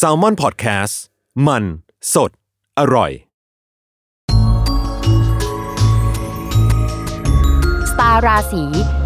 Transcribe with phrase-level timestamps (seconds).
[0.00, 0.94] s a l ม o n PODCAST
[1.46, 1.64] มัน
[2.14, 2.30] สด
[2.78, 3.10] อร่อย
[7.90, 8.64] สตาร์ราศี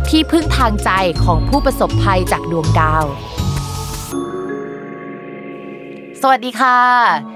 [0.08, 0.90] ที่พึ่งทางใจ
[1.24, 3.04] ของผู้ประสบภัยจากดวงดาว
[6.22, 7.35] สวัสดีค่ะ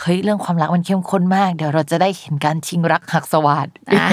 [0.00, 4.06] เฮ้ยเรื่องความรักมันเข้มข้นมาก เดี๋ยวเราจะได้เห็นการชิงรักหักสวัสดอ่า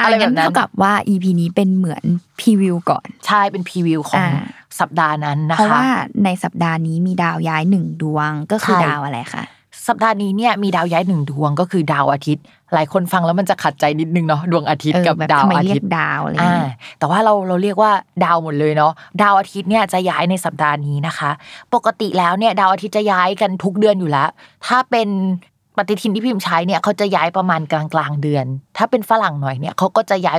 [0.00, 2.04] อะไรอ่าแบงั้บนนั้นเท่ากับว่า EP นี้เป็นเหมือน
[2.40, 4.46] พรีวิวก่อนใช่เป็นพรีวิวของอ่า
[4.80, 5.86] สัปดาห์นั้นนะคะเพราะว่า
[6.24, 9.44] ในสัปดาห์นี้มีดาวย้ายหนึ่งดวงก็คือใช่ดาวอะไรคะ
[9.88, 17.92] สัปดาห์นี้เนี่ยมีดาวย้ายหนึ่งดวงก็คือดาวอาทิตย์ หลายคนฟังแล้วมันจะขัดใจนิดนึงเนาะดวงอาทิตย์เออกับแบบดาวทำไมอาเรียทิตกย์ดาวอะไรอย่างอ่าเงี้ยแต่ว่าเราเราเรียกว่า
[18.24, 18.92] ดาวหมดเลยเนาะ
[19.22, 21.30] ดาวอาทิตย์เนี่ยจะย้ายในสัปดาห์นี้นะคะ
[21.74, 24.28] ปกติแล้วเนี่ยดาวอาทิตย์จะย้ายกันทุกเดือนอยู่แล้ว
[24.66, 25.08] ถ้าเป็น
[25.76, 30.38] ปฏิทินที่พิมพ์ใช้เนี่ยเขาจะย้ายประมาณกลางกลางๆเดือน ถ้าเป็นฝรั่งหน่อยเนี่ยเขาก็จะย้าย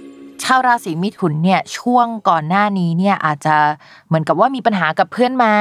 [0.53, 3.55] าวราศีมิถุนเนี่ยช่วงก่อนหน้านี้เนี่ยอาจจะ
[4.07, 5.53] เหมือนกับว่ามีปัญหากับเพื่อนมา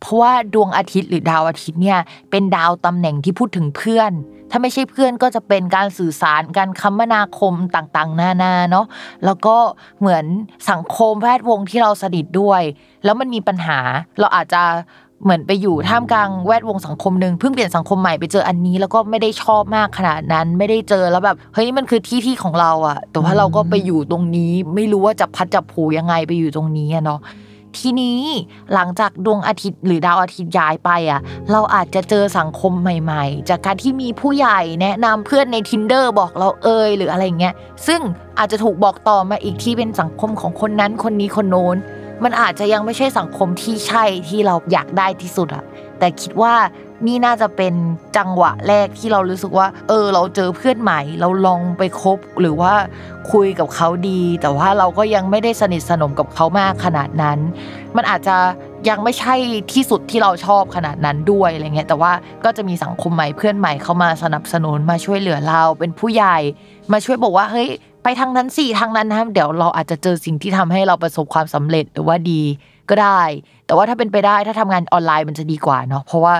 [0.00, 1.98] เพราะว่าดวงอาทิตย์หรือดาวอาทิตย์เนี่ย
[2.30, 4.12] เป็นดาวตำแหน่งที่พูดถึงเพื่อน
[4.50, 8.86] ถ้าไม่ใช่เพื่อนก็จะเป็นการสื่อสารการคมนาคมต่างๆ นานาเนาะ
[9.24, 9.56] แล้วก็
[10.00, 10.24] เหมือน
[10.70, 12.62] สังคมแวดวงที่เราสนิทด้วย
[13.04, 13.78] แล้วมันมีปัญหา
[14.20, 14.62] เราอาจจะ
[15.22, 27.20] เหมือนไปอยู่ท่ามกลางแวดวงสังคมหนึ่งเพิ่งเปลี่ยนสังคมใหม่ไปเจออันนี้ แล้วก็ไม่ได้ชอบมากขนาดนั้น ไม่ได้เจอแล้วแบบเฮ้ยนี่มันคือที่ที่ของเราอะแต่ว่าเราก็ไปอยู่ตรงนี้ ไม่รู้ว่าจะพัดจะผูยังไงไปอยู่ตรงนี้อะเนาะ
[27.78, 28.20] ทีนี้
[28.74, 31.20] หลังจากดวงอาทิตย์หรือดาวอาทิตย์ย้ายไปอะ
[31.52, 37.54] เราอาจจะเจอสังคมใหม่ ๆ จากการที่มีผู้ใหญ่แนะนำเพื่อนใน tinder บอกเราเอยหรืออะไรเงี้ย
[37.86, 38.00] ซึ่ง
[38.38, 41.76] อาจจะถูกบอกต่อมาอีกที่เป็นสังคมของคนนั้นคนนี้คนโน้น
[42.24, 45.64] มันอาจจะยังไม่ใช่สังคมที่ใช่ที่เราอยากได้ที่สุดอะ
[45.98, 46.54] แต่คิดว่า
[47.06, 47.74] นี่น่าจะเป็น
[48.16, 52.72] จังหวะแรกที่เรารู้สึกว่า เออ เราเจอเพื่อนใหม่ เราลองไปคบหรือว่า
[53.32, 57.38] คุยกับเขาดี แต่ว่าเราก็ยังไม่ได้สนิทสนมกับเขามากขนาดนั้น
[57.96, 58.36] มันอาจจะ
[58.88, 59.34] ยังไม่ใช่
[59.72, 62.12] ที่สุดที่เราชอบขนาดนั้นด้วยอะไรเงี้ยแต่ว่า
[62.44, 66.38] ก็จะมีสังคมใหม่เพื่อนใหม่เข้ามาสนับสนุนมาช่วยเหลือเราเป็นผู้ใหญ่
[66.92, 67.68] มาช่วยบอกว่าเฮ้ย
[68.08, 72.42] ไปทางนั้นสิทางนั้นนะเดี๋ยวเราอาจจะเจอสิ่งที่ทำให้เราประสบความสำเร็จหรือว่าดี
[72.90, 73.22] ก็ได้
[73.66, 76.34] แต่ว่าถ้าเป็นไปได้ถ้าทำงานออนไลน์มันจะดีกว่าเนาะเพราะว่า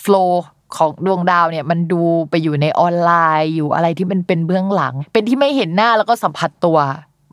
[0.00, 0.44] flow
[0.76, 6.78] ของดวงดาวเนี่ยมันดูไปอยู่ในออนไลน์อยู่อะไรที่มันเป็นเบื้องหลัง เป็นที่ไม่เห็นหน้าแล้วก็สัมผัสตัว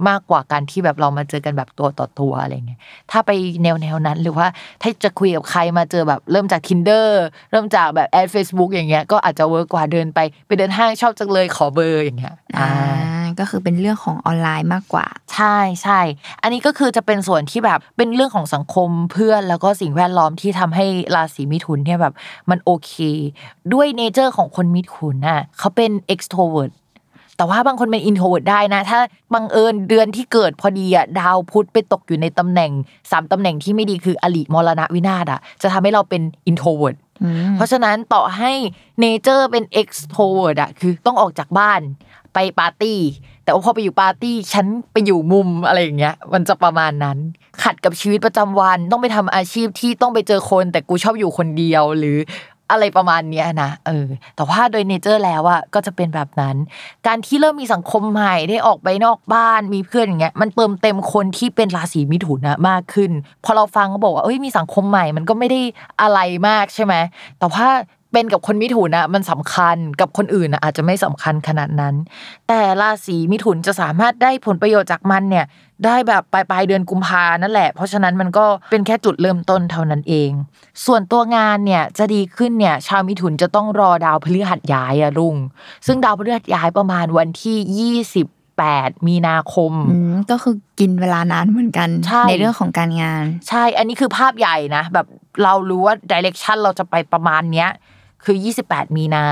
[0.07, 2.79] มากกว่าการที่แบบเรามาเจอกันแบบตัวต่อตัวอะไรเงี้ย
[3.11, 3.31] ถ้าไป
[3.63, 4.47] แนวแนวนั้นหรือว่า
[4.81, 7.07] ถ้าจะคุยกับใครมาเจอแบบเริ่มจาก Tinder
[7.51, 12.69] เริ่มจากแบบ add Facebook อย่างเงี้ยก็อาจจะ work กว่าเดินไป ไปเดินห้างชอบจังเลยขอเบอร์อย่างเงี้ย อ่า
[13.39, 15.99] ก็คือเป็นเรื่องของออนไลน์มากกว่า ใช่ใช่
[16.41, 20.85] อันนี้ก็คือจะเป็นส่วนที่แบบเป็นเรื่องของสังคมเพื่อนแล้วก็สิ่งแวดล้อมที่ทำให้
[21.15, 22.13] ราศีมิถุนเนี่ยแบบ
[22.49, 22.93] มันโอเค
[23.73, 26.71] ด้วย nature ของคนมิถุนน่ะเขาเป็น extrovert
[27.37, 28.99] แต่ว่าบางคนเป็น introvert ได้นะ ถ้า
[29.33, 32.71] บังเอิญเดือนที่เกิดพอดีอะดาวพุธไปตกอยู่ในตำแหน่ง
[33.11, 38.51] สามตำแหน่งที่ไม่ดีคืออริมรณะวินาศอะ จะทำให้เราเป็น introvert อืมเพราะฉะนั้นต่อให้
[38.99, 41.81] nature เป็น extrovert อะคือต้องออกจากบ้าน
[42.33, 42.99] ไปปาร์ตี้
[43.43, 47.17] แต่ว่าพอไปอยู่ปาร์ตี้ฉันไปอยู่มุมอะไรอย่างเงี้ย มันจะประมาณนั้น
[47.63, 52.17] ขัดกับชีวิตประจำวันต้องไปทำอาชีพที่ต้องไปเจอคน แต่กูชอบอยู่คนเดียวหรือ
[52.73, 56.55] อะไรประมาณเนี้ยนะเออ แต่ว่าโดย nature แล้วอะก็จะเป็นแบบนั้น
[57.07, 63.11] การที่เริ่มมีสังคมใหม่ได้ออกไปนอกบ้านมีเพื่อนอย่างเงี้ยมันเติมเต็มคนที่เป็นราศีมิถุนนะมากขึ้น
[63.43, 65.61] พอเราฟังก็บอกว่าเอ้ยมีสังคมใหม่มันก็ไม่ได้
[66.01, 66.93] อะไรมากใช่ไหม
[67.39, 67.67] แต่ว่า
[68.15, 71.95] เป็นกับคนมิถุนนะมันสำคัญกับคนอื่นนะอาจจะไม่สำคัญขนาดนั้น
[72.47, 75.45] แต่ราศีมิถุนจะสามารถได้ผลประโยชน์จากมันเนี่ย
[75.85, 80.31] ได้แบบปลายปลายๆเดือนกุมภานั่นแหละ เพราะฉะนั้นมันก็เป็นแค่จุดเริ่มต้นเท่านั้นเอง
[80.85, 85.35] ส่วนตัวงานเนี่ยจะดีขึ้นเนี่ยชาวมิถุนจะต้องรอดาวพฤหัสย้ายอะลุง
[85.85, 87.95] ซึ่งดาวพฤหัสย้ายประมาณวันที่
[88.43, 95.07] 28มีนาคมอืมก็คือกินเวลานานเหมือนกันใช่เรื่องของการงาน ใช่ อันนี้คือภาพใหญ่นะ แบบ
[95.43, 97.69] เรารู้ว่าดิเรกชันเราจะไปประมาณเนี้ย
[98.25, 99.25] คือ 28 มีนา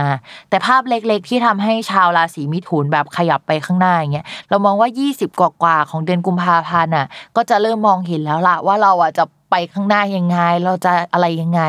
[0.50, 11.62] แต่ภาพเล็กๆ ที่ทำให้ชาวราศีมิถุนแบบขยับไปข้างหน้าอย่างเงี้ยเรามองว่า 20 กว่าๆของเดือนกุมภาพันธ์อะก็จะเริ่มมองเห็นแล้วล่ะว่าเราอะจะไปข้างหน้ายังไง เราจะอะไรยังไง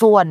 [0.00, 0.26] ส่วน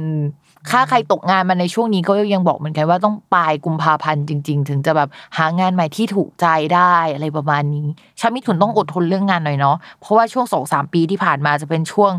[0.71, 7.87] ค่าใครตกงานมาในช่วงนี้ก็ยังบอกเหมือนกันว่าต้องปลายกุมภาพันธ์จริง ๆ ถึงจะแบบหางานใหม่ที่ถูกใจได้อะไรประมาณนี้
[8.19, 12.11] ชาวมิถุนต้องอดทนเรื่องงานหน่อยเนาะเพราะว่าช่วงสองสามปีที่ผ่านมาจะเป็นช่วง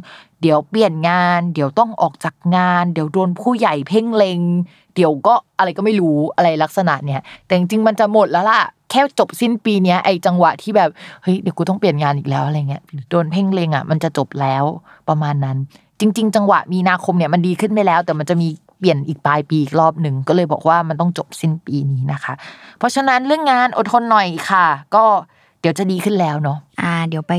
[0.42, 4.40] เดี๋ยวเปลี่ยนงาน เดี๋ยวต้องออกจากงาน เดี๋ยวโดนผู้ใหญ่เพ่งเลง
[4.94, 10.90] เดี๋ยวก็อะไรก็ไม่รู้อะไรลักษณะเนี่ย แต่จริงๆมันจะหมดแล้วล่ะแค่จบสิ้นปีเนี้ยไอจังหวะที่แบบ
[11.22, 14.64] เฮ้ยเดี๋ยวกูต้องเปลี่ยนงานอีกแล้วอะไรเงี้ยโดนเพ่งเลงอะมันจะจบแล้ว
[15.08, 15.58] ประมาณนั้น
[16.00, 22.34] จริง ๆ จังหวะมีนาคมเนี่ยมันดีขึ้นไปแล้ว แต่มันจะมีเปลี่ยนอีกปลายปีอีกรอบหนึ่งก็เลยบอกว่ามันต้องจบสิ้นปีนี้นะคะ
[22.78, 25.04] เพราะฉะนั้นเรื่องงานอดทนหน่อยค่ะ ก็
[25.60, 27.32] เดี๋ยวจะดีขึ้นแล้วเนาะอ่า เดี๋ยวไป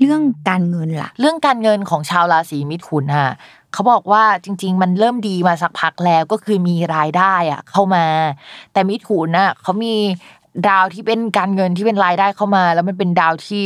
[0.00, 3.30] เรื่องการเงินล่ะ เรื่องการเงินของชาวราศีมิถุนอะ
[3.72, 8.06] เขาบอกว่าจริง ๆ มันเริ่มดีมาสักพักแล้วก็คือมีรายได้อะ เข้ามา
[8.72, 9.94] แต่มิถุนอะเขามี
[10.68, 13.62] ดาวที่เป็นการเงินที่เป็นรายได้เข้ามา แล้วมันเป็นดาวที่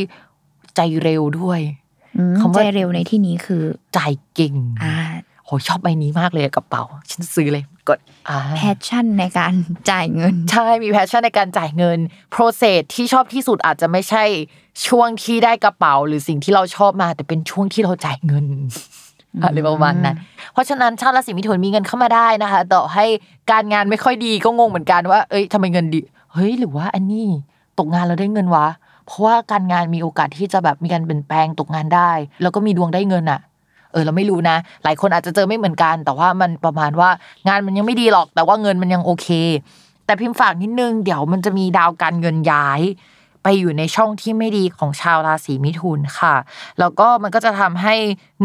[0.76, 1.89] ใจเร็วด้วยอืม
[2.40, 3.62] คำว่าใจเร็วในที่นี้คือ
[3.96, 4.94] จ่ายเก่งอ่า
[5.44, 7.98] โอ้โหชอบใบนี้มากเลยอะกระเป๋าฉันซื้อเลยกด
[8.28, 9.54] อ่า passion ในการ
[9.90, 11.98] จ่ายเงิน ใช่มี passion ในการจ่ายเงิน
[12.30, 14.24] process ที่ชอบที่สุดอาจจะไม่ใช่
[14.86, 18.46] ช่วงที่ได้กระเป๋า หรือสิ่งที่เราชอบมา แต่เป็นช่วงที่เราจ่ายเงิน
[19.42, 20.16] อะไรประมาณนั้น
[20.52, 23.04] เพราะฉะนั้นชาวราศีมิถุนมีเงินเข้ามาได้นะคะ ต่อให้
[23.50, 26.00] การงานไม่ค่อยดีก็งงเหมือนกันว่า เอ้ยทำไมเงินดี
[26.32, 27.26] เฮ้ยหรือว่าอันนี้
[27.78, 28.66] ตกงานแล้วได้เงินวะ
[29.10, 32.10] เพราะว่าการงานมีโอกาสที่จะแบบมีการเปลี่ยนแปลงตกงานได้
[32.42, 33.40] แล้วก็มีดวงได้เงินอะ
[33.92, 37.10] เออเราไม่รู้นะ หลายคนอาจจะเจอไม่เหมือนกัน แต่ว่ามันประมาณว่า
[37.48, 39.28] งานมันยังไม่ดีหรอก แต่ว่าเงินมันยังโอเค
[40.06, 42.80] แต่พิมพ์ฝากนิดนึงเดี๋ยวมันจะมีดาวการเงินย้าย
[43.42, 46.34] ไปอยู่ในช่องที่ไม่ดีของชาวราศีมิถุนค่ะ
[46.78, 47.94] แล้วก็มันก็จะทำให้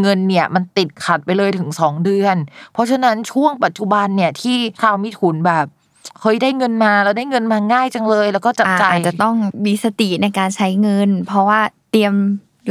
[0.02, 2.36] เงินเนี่ยมันติดขัดไปเลยถึง 2 เดือน
[2.74, 5.66] เพราะฉะนั้นช่วงปัจจุบันเนี่ยที่ชาวมิถุนแบบ
[6.22, 9.36] เฮ้ยได้เงินมาแล้วได้เงินมาง่ายจังเลย แล้วก็จับอ่าจ่ายอาจจะต้อง
[9.66, 11.60] มีสติในการใช้เงิน เพราะว่า
[11.92, 12.14] เตรียม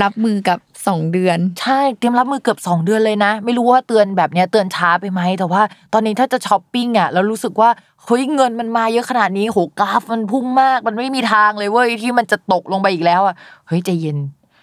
[0.03, 5.62] รับมือกับสองเดือน ใช่เตรียมรับมือเกือบ2เดือนเลยนะ ไม่รู้ว่าเตือนแบบเนี้ยเตือนช้าไปไหมแต่ว่า
[5.93, 7.71] ตอนนี้ถ้าจะช้อปปิ้งอะแล้วรู้สึกว่า
[8.05, 13.35] เฮ้ยเงินมันมาเยอะขนาดนี้โหกราฟมันพุ่งมาก มันไม่มีทางเลยเว้ยที่มันจะตกลงไปอีกแล้วอะ
[13.67, 14.19] เฮ้ยใจเย็น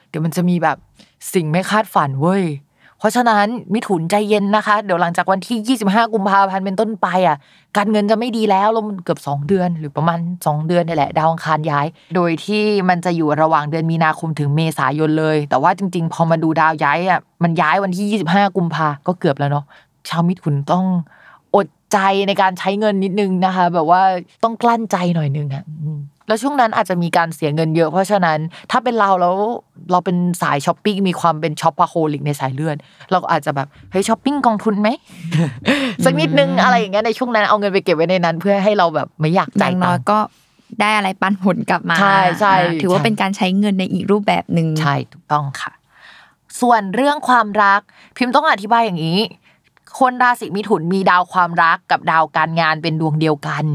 [0.09, 0.77] เดี๋ยวมันจะมีแบบ
[1.33, 2.43] สิ่งไม่คาดฝันเว้ย
[3.01, 7.37] เพราะฉะนั้นมิถุนใจเย็นนะคะ เดี๋ยวหลังจากวันที่ 25 กุมภาพันธ์เป็นต้นไปอะ
[7.77, 19.65] การเงินจะไม่ดีแล้วแล้วมันเกือบ 2 เดือน หรือประมาณ 2 เดือนนี่แหละดาวอังคารย้าย โดยที่มันจะอยู่ระหว่างเดือนมีนาคมถึงเมษายนเลย แต่ว่าจริง ๆ พอมาดูดาวย้ายอะมันย้ายวันที่ 25 กุมภาก็เกือบแล้วเนาะ
[20.09, 20.85] ชาวมิถุนต้อง
[21.55, 24.01] อดใจในการใช้เงินนิดนึงนะคะ แบบว่า
[24.43, 25.63] ต้องกลั้นใจหน่อยนึงอะ
[26.27, 28.39] แล้วช่วงนั้นอาจจะมีการเสียเงินเยอะ เพราะฉะนั้น
[28.71, 29.35] ถ้าเป็นเราแล้ว
[29.91, 32.77] เราเป็นสายช้อปปิ้งมีความเป็น shopaholic ในสายเลือด
[33.11, 34.89] เราก็อาจจะแบบเฮ้ยช้อปปิ้งกองทุนไหม
[36.05, 40.19] สักนิดนึงอะไรอย่างเงี้ยในช่วงนั้นเอาเงินไปเก็บไว้ในนั้น เพื่อให้เราแบบไม่อยากอจ่าย่ายงตัน้อยงค์ก็
[40.79, 45.71] ได้อะไรปันผลกลับมาใช่ใช่อ่าถือว่าใช่เป็นการใช้เงินในอีกรูปแบบหนึ่งใช่ถูกต้องค่ะ
[46.61, 47.81] ส่วนเรื่องความรัก
[48.17, 49.19] พิมพ์ต้องอธิบายอย่างนี้
[49.99, 53.65] คนราศีมิถุนมีดาวความรักกับดาวการงานเป็นดวงเดียวกัน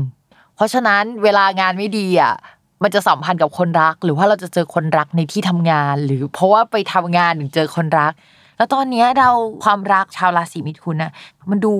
[0.57, 2.35] เพราะฉะนั้นเวลางานไม่ดีอะ
[2.83, 8.13] มันจะสัมพันธ์กับคนรัก หรือว่าเราจะเจอคนรักในที่ทำงาน หรือเพราะว่าไปทำงานถึงเจอคนรัก
[8.57, 9.31] แล้วตอนนี้ยดา
[9.65, 11.13] ความรักชาวราศีมิถุนน่ะ
[11.51, 11.73] มันดู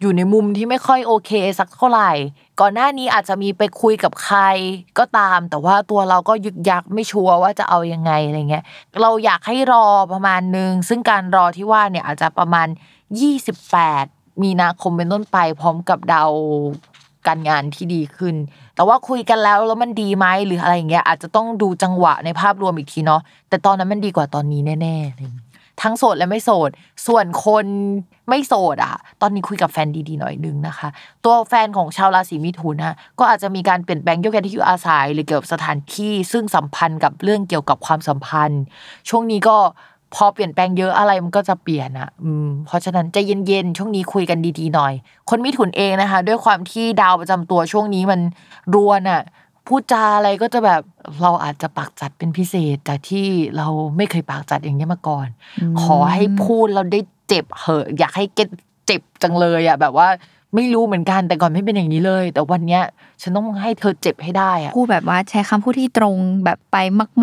[0.00, 2.10] อยู่ในมุมที่ไม่ค่อยโอเคสักเท่าไหร่
[2.60, 4.40] ก่อนหน้านี้อาจจะมีไปคุยกับใคร
[4.98, 8.64] ก็ตาม แต่ว่าตัวเราก็ยึกยักไม่ชัวร์ว่าจะเอายังไงอะไรเงี้ย
[9.02, 12.68] เราอยากให้รอประมาณนึงซึ่งการรอที่ว่าเนี่ยอาจจะประมาณ
[13.54, 16.32] 28 มีนาคมเป็นต้นไปพร้อมกับดาว
[17.26, 18.34] การงานที่ดีขึ้น
[18.74, 26.70] แต่ว่าคุยกันแล้วแล้วมันดีไหมหรืออะไรอย่างเงี้ยอาจจะต้องดูจังหวะในภาพรวมอีกทีเนาะแต่ตอนนั้นมันดีกว่าตอนนี้แน่ๆทั้งโสดและไม่โสด
[27.06, 27.66] ส่วนคน
[28.28, 30.88] ไม่โสดอะตอนนี้คุยกับแฟนดีๆหน่อยนึงนะคะ
[31.24, 38.62] ตัวแฟนของชาวราศีมิถุนนะก็อาจจะมีการเปลี่ยนแปลงโยกย้ายที่อยู่อาศัยหรือเกี่ยวกับสถานที่ซึ่งสัมพันธ์กับเรื่องเกี่ยวกับความสัมพันธ์
[39.08, 39.56] ช่วงนี้ก็
[40.14, 44.92] พอเปลี่ยนแปลงเยอะอะไรมันก็จะเปลี่ยนอะอืมเพราะฉะนั้นใจเย็นๆช่วงนี้คุยกันดีๆหน่อย
[45.30, 48.20] คนมิถุนเองนะคะ ด้วยความที่ดาวประจำตัวช่วงนี้มัน
[48.74, 49.22] รวนอะ
[49.66, 50.82] พูดจาอะไรก็จะแบบ
[51.22, 55.26] เราอาจจะปากจัดเป็นพิเศษจากที่เราไม่เคยปากจัดอย่างนี้ยมาก่อน
[55.82, 58.48] ขอให้พูดเราได้เจ็บเหอะ อยากให้เก็ต
[58.86, 60.08] เจ็บจังเลยอะแบบว่า
[60.54, 62.82] ไม่รู้เหมือนกันแต่ก่อนไม่เป็นอย่างนี้เลย แต่วันเนี้ย
[63.22, 66.76] ฉันต้องให้เธอเจ็บให้ได้อะพูดแบบว่าใช้คำพูดที่ตรงแบบไป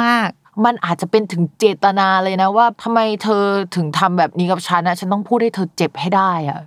[0.04, 0.30] มาก
[0.64, 3.44] มันอาจจะเป็นถึงเจตนาเลยนะว่าทำไมเธอ
[3.76, 6.60] ถึงทำแบบนี้กับฉันนะฉันต้องพูดให้เธอเจ็บให้ได้อะ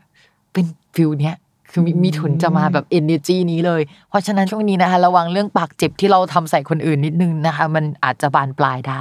[0.53, 1.37] เป็น feel เนี้ย
[1.71, 9.01] คือมีมิถุนจะมาแบบ energy นี้เลย เพราะฉะนั้นช่วงนี้นะคะ ระวังเรื่องปากแจ๋บที่เราทำใส่คนอื่นนิดนึงนะคะ มันอาจจะบานปลายได้